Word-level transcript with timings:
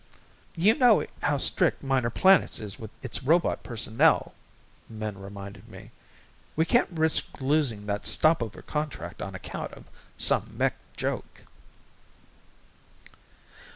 "You 0.55 0.73
know 0.73 1.05
how 1.21 1.37
strict 1.37 1.83
Minor 1.83 2.09
Planets 2.09 2.57
is 2.57 2.79
with 2.79 2.89
its 3.03 3.21
robot 3.21 3.61
personnel," 3.61 4.33
Min 4.89 5.15
reminded 5.19 5.67
me. 5.69 5.91
"We 6.55 6.65
can't 6.65 6.89
risk 6.89 7.39
losing 7.39 7.85
that 7.85 8.07
stopover 8.07 8.63
contract 8.63 9.21
on 9.21 9.35
account 9.35 9.73
of 9.73 9.85
some 10.17 10.57
mech 10.57 10.75
joke." 10.97 11.45